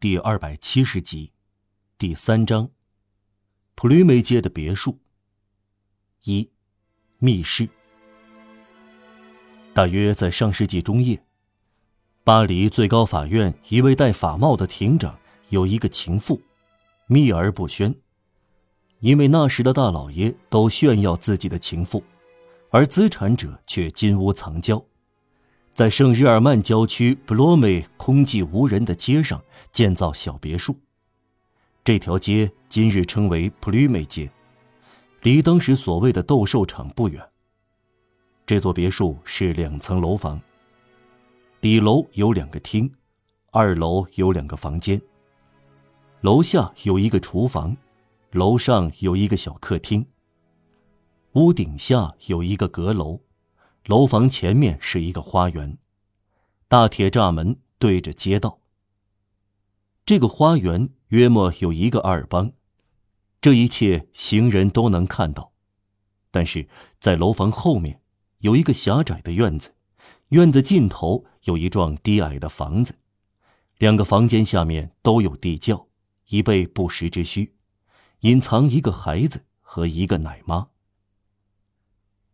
[0.00, 1.30] 第二百七十集，
[1.98, 2.70] 第三章，
[3.74, 4.98] 普吕梅街的别墅。
[6.24, 6.48] 一，
[7.18, 7.68] 密室。
[9.74, 11.22] 大约在上世纪中叶，
[12.24, 15.18] 巴黎最高法院一位戴法帽的庭长
[15.50, 16.40] 有一个情妇，
[17.06, 17.94] 秘而不宣。
[19.00, 22.02] 因为那时的大老爷都炫耀自己的情妇，
[22.70, 24.82] 而资产者却金屋藏娇。
[25.80, 29.42] 在圣日耳曼郊区布罗梅空寂无人的街上
[29.72, 30.76] 建造小别墅，
[31.82, 34.30] 这条街今日称为普吕梅街，
[35.22, 37.26] 离当时所谓的斗兽场不远。
[38.44, 40.38] 这座别墅是两层楼房，
[41.62, 42.92] 底楼有两个厅，
[43.50, 45.00] 二楼有两个房间，
[46.20, 47.74] 楼下有一个厨房，
[48.32, 50.04] 楼上有一个小客厅，
[51.32, 53.18] 屋顶下有一个阁楼。
[53.86, 55.78] 楼房前面是一个花园，
[56.68, 58.60] 大铁栅门对着街道。
[60.04, 62.52] 这个花园约莫有一个阿尔邦，
[63.40, 65.52] 这一切行人都能看到。
[66.30, 66.68] 但是
[66.98, 68.00] 在楼房后面
[68.38, 69.74] 有一个狭窄的院子，
[70.28, 72.94] 院子尽头有一幢低矮的房子，
[73.78, 75.88] 两个房间下面都有地窖，
[76.28, 77.54] 以备不时之需，
[78.20, 80.68] 隐藏一个孩子和一个奶妈。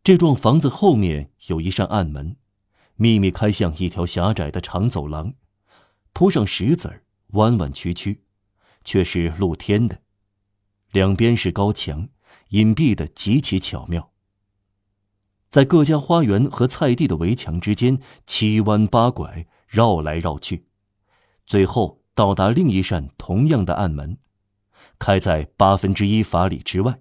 [0.06, 2.36] 这幢房子后面有一扇暗门，
[2.94, 5.34] 秘密开向一条狭窄的长走廊，
[6.12, 8.22] 铺上石子儿，弯弯曲曲，
[8.84, 10.02] 却是露天的。
[10.92, 12.08] 两边是高墙，
[12.50, 14.12] 隐蔽的极其巧妙。
[15.50, 20.68] 在各家花园和菜地的围墙之间七弯八拐绕来绕去，
[21.48, 24.18] 最后到达另一扇同样的暗门，
[25.00, 27.00] 开在八分之一法里之外，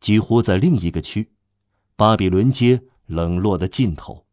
[0.00, 1.30] 几乎在另一个区。
[2.00, 4.24] 巴比伦街冷落的尽头。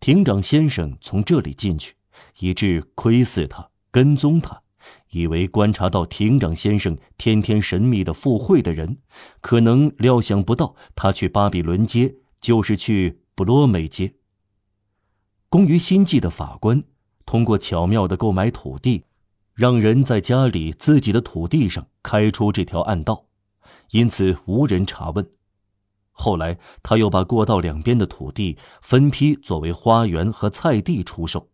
[0.00, 1.94] 庭长先生从这里进去，
[2.40, 4.62] 以致窥视他、跟踪他，
[5.10, 8.98] 以为观察到庭长先生天天神秘的赴会的人，
[9.40, 14.16] 可能料想不到他去巴比伦街就是去布罗梅街。
[15.48, 16.82] 工于心计的法官，
[17.24, 19.04] 通过巧妙的购买土地，
[19.54, 23.26] 让人在家里自己的土地上开出这条暗道，
[23.92, 25.24] 因此无人查问。
[26.12, 31.48] 后来，他又把过道两边的土地分批作为花园和菜地出售。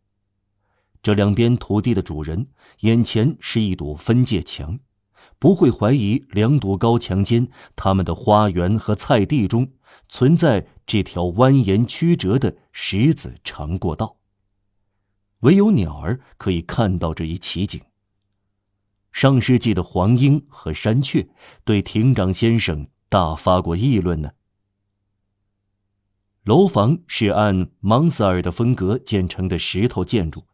[1.01, 2.49] 这两边土地的主人
[2.81, 4.81] 眼前是一堵分界墙，
[5.39, 9.71] 不会怀疑两堵高墙间他们的花园和菜地中
[10.09, 14.17] 存在这条蜿蜒曲折的石子长过道。
[15.41, 17.81] 唯有鸟儿可以看到这一奇景。
[19.13, 21.29] 上世纪的黄莺和山雀
[21.65, 24.33] 对庭长先生大发过议论呢。
[26.49, 30.45] 楼房是按芒塞尔的风格建成的石头建筑，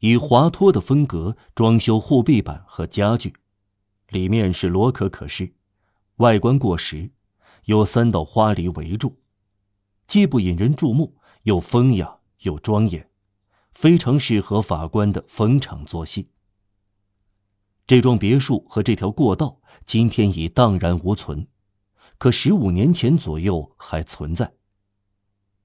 [0.00, 3.32] 以华托的风格装修护壁板和家具，
[4.10, 5.54] 里面是罗可可式，
[6.16, 7.12] 外观过时，
[7.64, 9.16] 有三道花篱围住，
[10.06, 13.08] 既不引人注目，又风雅又庄严，
[13.72, 16.28] 非常适合法官的逢场作戏。
[17.86, 21.48] 这幢别墅和这条过道今天已荡然无存，
[22.18, 24.55] 可十五年前左右还存在。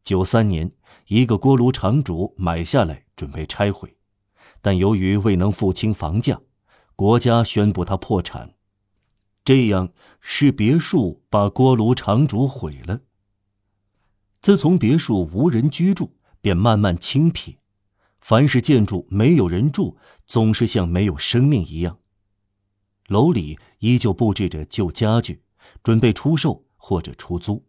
[0.03, 0.72] 九三年，
[1.07, 3.95] 一个锅炉厂主买下来，准备拆毁，
[4.62, 6.41] 但由于未能付清房价，
[6.95, 8.56] 国家宣布他破产。
[9.44, 13.01] 这样是别墅把锅炉厂主毁了。
[14.39, 17.57] 自从别墅无人居住，便慢慢清撇。
[18.19, 19.97] 凡是建筑没有人住，
[20.28, 22.00] 总是像没有生命一样。
[23.07, 25.44] 楼里依旧布置着旧家具，
[25.83, 27.66] 准备出售或者出租。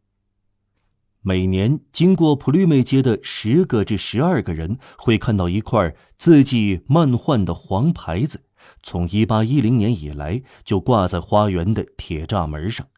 [1.25, 8.45] 每年经过普吕梅街的十个至十二个人会看到一块字迹漫画的黄牌子，
[8.83, 12.89] 从一八一零年以来就挂在花园的铁栅门上。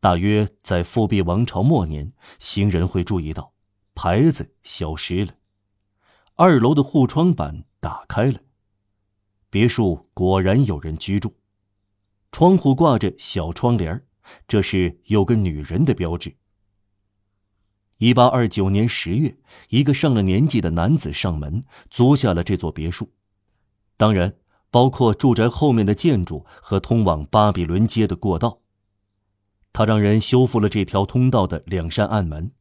[0.00, 3.54] 大约在复辟王朝末年，行人会注意到
[3.94, 5.32] 牌子消失了，
[6.34, 8.38] 二楼的护窗板打开了，
[9.48, 11.34] 别墅果然有人居住，
[12.30, 14.04] 窗户挂着小窗帘
[14.46, 16.36] 这是有个女人的标志。
[17.98, 19.36] 一八二九年十月，
[19.70, 23.10] 一个上了年纪的男子上门租下了这座别墅，
[23.96, 24.32] 当然
[24.70, 28.60] 包括住宅后面的建筑和通往巴比伦街的过道。
[29.72, 32.52] 他让人修复了这条通道的两扇暗门。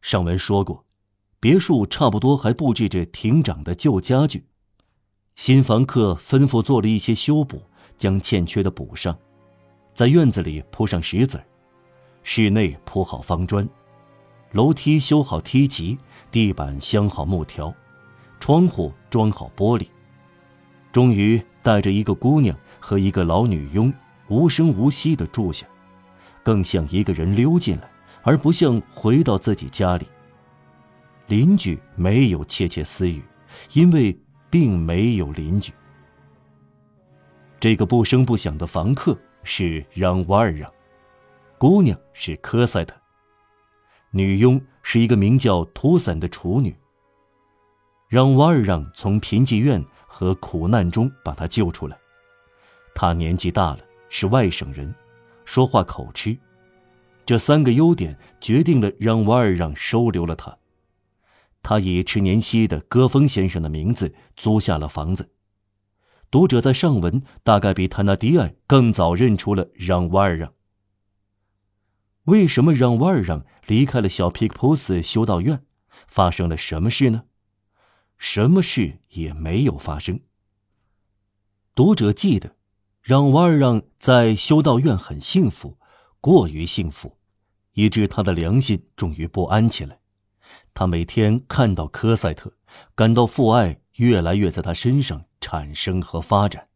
[0.00, 0.86] 上文说过，
[1.40, 4.46] 别墅差不多还布置着庭长的旧家具。
[5.34, 7.60] 新房客吩咐做了一些修补，
[7.96, 9.18] 将欠缺的补上，
[9.92, 11.42] 在院子里铺上石子，
[12.22, 13.68] 室内铺好方砖。
[14.52, 15.98] 楼梯修好梯级，
[16.30, 17.72] 地板镶好木条，
[18.40, 19.86] 窗户装好玻璃，
[20.92, 23.92] 终于带着一个姑娘和一个老女佣
[24.28, 25.66] 无声无息地住下，
[26.42, 27.90] 更像一个人溜进来，
[28.22, 30.06] 而不像回到自己家里。
[31.28, 33.22] 邻居没有窃窃私语，
[33.74, 34.18] 因为
[34.50, 35.72] 并没有邻居。
[37.60, 40.68] 这个不声不响的房客是让瓦尔让，
[41.56, 42.99] 姑娘是科赛特，
[44.10, 46.74] 女佣是一个名叫图散的处女。
[48.08, 51.96] 让瓦尔让从贫瘠院和苦难中把她救出来。
[52.94, 53.78] 她年纪大了，
[54.08, 54.92] 是外省人，
[55.44, 56.36] 说话口吃，
[57.24, 60.56] 这三个优点决定了让瓦尔让收留了她。
[61.62, 65.30] 他以迟年希的戈峰先生的名字租下了房子。
[66.30, 70.52] 读者在上文大概比坦纳迪埃更早认出了让瓦尔让。
[72.24, 75.64] 为什么让瓦尔让离开了小皮克普斯修道院？
[76.06, 77.24] 发生了什么事呢？
[78.18, 80.20] 什么事也没有发生。
[81.74, 82.56] 读者记得，
[83.00, 85.78] 让瓦尔让在修道院很幸福，
[86.20, 87.16] 过于幸福，
[87.72, 90.00] 以致他的良心终于不安起来。
[90.74, 92.52] 他每天看到科赛特，
[92.94, 96.68] 感到父爱越来越在他身上产生和发展，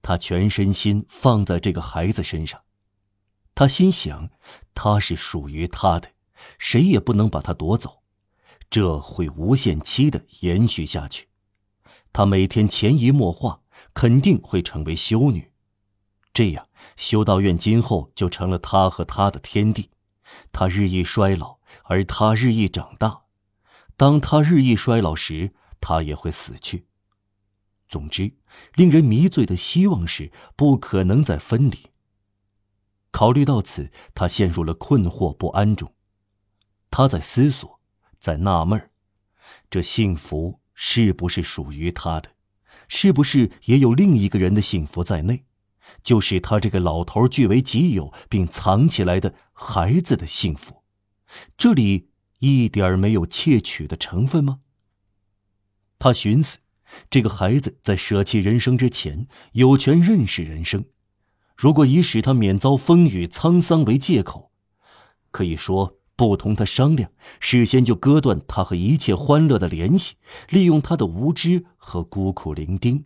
[0.00, 2.60] 他全身心放在这个孩子身上。
[3.60, 4.30] 他心想，
[4.74, 6.12] 他是属于他的，
[6.58, 8.00] 谁也不能把他夺走。
[8.70, 11.28] 这会无限期的延续下去。
[12.10, 13.60] 她每天潜移默化，
[13.92, 15.52] 肯定会成为修女。
[16.32, 19.90] 这样，修道院今后就成了她和她的天地。
[20.50, 23.24] 她日益衰老，而她日益长大。
[23.98, 25.52] 当她日益衰老时，
[25.82, 26.86] 她也会死去。
[27.90, 28.32] 总之，
[28.72, 31.89] 令人迷醉的希望是不可能再分离。
[33.10, 35.92] 考虑到此，他陷入了困惑不安中。
[36.90, 37.80] 他在思索。
[38.18, 38.90] 在纳闷，
[39.70, 42.32] 这幸福是不是属于他的？
[42.86, 45.46] 是不是也有另一个人的幸福在内？
[46.04, 50.82] 就是他这个老头据为己有并藏起来的孩子的幸福？
[51.56, 52.10] 这里
[52.40, 54.60] 一点没有窃取的成分吗？
[55.98, 56.58] 他寻思，
[57.08, 60.84] 这个孩子在舍弃人生之前，有权认识人生。
[61.60, 64.50] 如果以使他免遭风雨沧桑为借口，
[65.30, 65.98] 可以说。
[66.16, 70.16] 不同他商量，事先就割断他和一切欢乐的联系，
[70.50, 73.04] 利用他的无知和孤苦伶仃，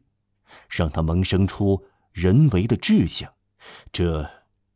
[0.68, 3.32] 让他萌生出人为的志向，
[3.92, 4.28] 这，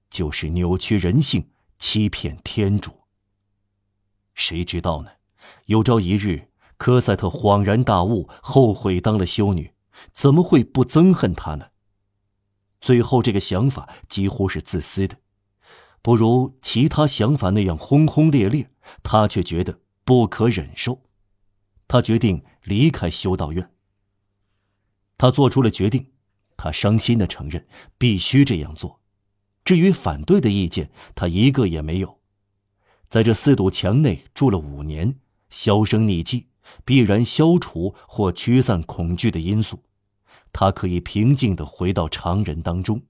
[0.08, 1.48] 就是扭曲人性、
[1.80, 2.92] 欺骗天主。
[4.34, 5.10] 谁知道呢？
[5.66, 9.72] 有朝一日，科赛特恍然大悟，后悔当了修女，
[10.12, 11.66] 怎么会不憎恨他呢？
[12.80, 15.16] 最后，这个想法几乎是自私的。
[16.00, 18.70] 不如其他想法那样轰轰烈烈，
[19.02, 21.02] 他却觉得不可忍受。
[21.88, 23.70] 他决定离开修道院。
[25.16, 26.12] 他做出了决定，
[26.56, 27.66] 他伤心的承认
[27.98, 29.00] 必须这样做。
[29.64, 32.20] 至于反对的意见，他一个也没有。
[33.08, 35.18] 在这四堵墙内住了五年，
[35.50, 36.46] 销声匿迹，
[36.84, 39.82] 必然消除或驱散恐惧的因素。
[40.60, 43.02] 他可以平静的回到常人当中。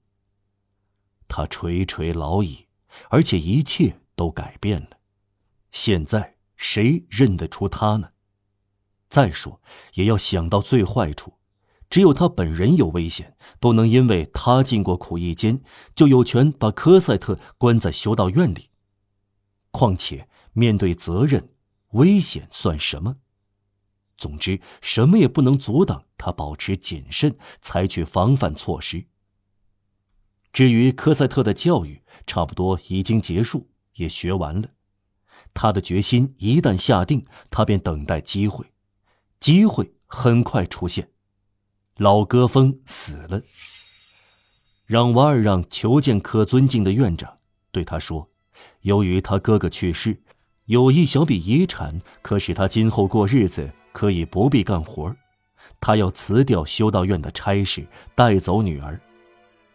[1.27, 2.67] 他垂垂老矣。
[3.09, 4.97] 而且一切都改变了，
[5.71, 8.09] 现在谁认得出他呢？
[9.07, 9.61] 再说，
[9.93, 11.33] 也要想到最坏处，
[11.89, 15.61] 只有他本人有危险，不能因为他进过苦役间，
[15.95, 18.69] 就有权把科赛特关在修道院里。
[19.71, 21.49] 况且，面对责任，
[21.91, 23.17] 危险算什么？
[24.19, 29.05] 总之，什么也不能阻挡他保持谨慎，采取防范措施。
[30.51, 34.71] 至于科赛特的教育，差不多已经结束，也学完了。
[35.53, 38.65] 他的决心一旦下定，他便等待机会。
[39.39, 41.11] 机会很快出现。
[41.95, 43.41] 老戈峰死了。
[44.85, 47.37] 让瓦尔让求见可尊敬的院长，
[47.71, 48.31] 对他说
[48.81, 50.21] ：“由于他哥哥去世，
[50.65, 55.15] 有一小笔遗产可使他今后过日子可以不必干活。
[55.79, 58.99] 他要辞掉修道院的差事，带走女儿。”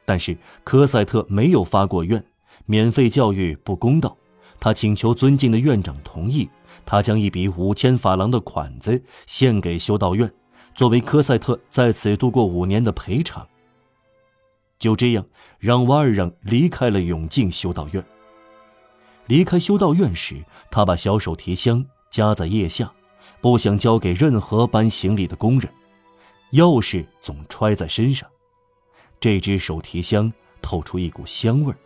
[0.04, 2.22] 但是科赛特没有发过愿，
[2.66, 4.16] 免费教育不公道。
[4.60, 6.48] 他请求尊敬的院长同意，
[6.86, 10.30] 他将一笔五千法郎的款子献给修道院，
[10.74, 13.46] 作为科赛特在此度过五年的赔偿。
[14.78, 15.26] 就这样，
[15.58, 18.04] 让瓦尔让离开了永静修道院。
[19.26, 22.92] 离开修道院时，他把小手提箱夹在腋下，
[23.44, 25.70] 不想交给任何搬行李的工人，
[26.52, 28.26] 钥匙总揣在身上。
[29.20, 30.32] 这只手提箱
[30.62, 31.76] 透出一股香味儿，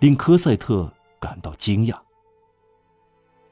[0.00, 1.98] 令科赛特感到惊讶。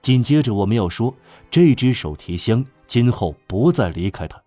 [0.02, 1.16] 紧接着，我们要说，
[1.50, 4.38] 这只手提箱今后不再离开他，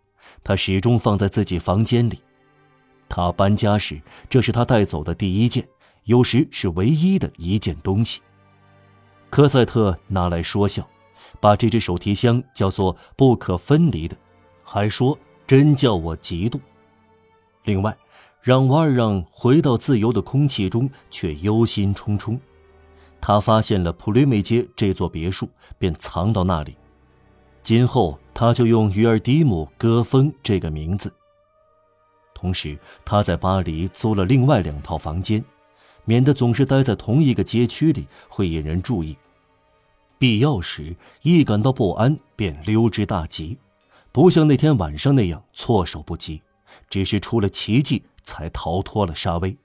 [0.43, 2.21] 他始终放在自己房间里。
[3.09, 5.67] 他搬家时，这是他带走的第一件，
[6.03, 8.21] 有时是唯一的一件东西。
[9.31, 10.87] 科赛特拿来说笑，
[11.39, 14.15] 把这只手提箱叫做不可分离的，
[14.63, 16.59] 还说真叫我嫉妒。
[17.63, 17.97] 另外，
[18.41, 22.39] 让瓦尔让回到自由的空气中，却忧心忡忡。
[23.19, 26.75] 他发现了普雷梅街这座别墅，便藏到那里。
[27.63, 31.13] 今后他就用于尔迪姆戈峰这个名字。
[32.33, 35.43] 同时，他在巴黎租了另外两套房间，
[36.05, 39.17] 免得总是待在同一个街区里会引人注意。
[40.17, 43.57] 必要时，一感到不安便溜之大吉，
[44.11, 46.41] 不像那天晚上那样措手不及，
[46.89, 49.57] 只是出了奇迹才逃脱了沙威。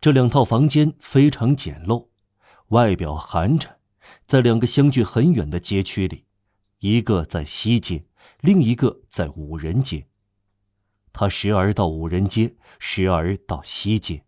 [0.00, 2.06] 这两套房间非常简陋，
[2.68, 3.68] 外表寒碜，
[4.26, 6.24] 在两个相距很远的街区里。
[6.80, 8.04] 一个在西街，
[8.40, 10.06] 另一个在五人街。
[11.12, 14.24] 他时而到五人街，时而到西街，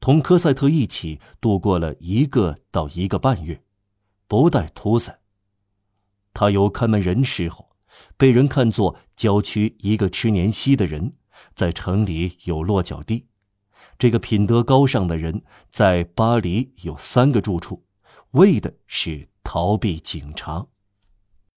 [0.00, 3.62] 同科赛特一起度过了一个到一个半月，
[4.30, 5.18] 不带拖伞。
[6.32, 7.70] 他有看门人时候，
[8.16, 11.14] 被人看作郊区一个吃年息的人，
[11.56, 13.26] 在城里有落脚地。
[13.98, 17.82] 这个品德高尚的人在巴黎有三个住处，
[18.30, 20.68] 为的是逃避警察。